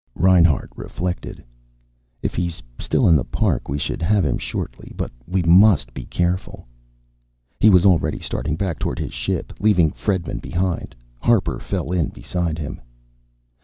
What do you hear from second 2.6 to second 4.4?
still in the park we should have him